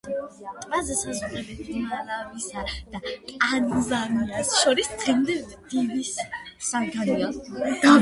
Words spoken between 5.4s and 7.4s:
დავის საგანია.